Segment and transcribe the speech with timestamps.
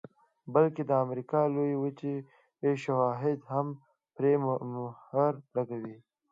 [0.53, 2.15] بلکې د امریکا لویې وچې
[2.83, 3.67] شواهد هم
[4.15, 4.33] پرې
[4.77, 5.97] مهر لګوي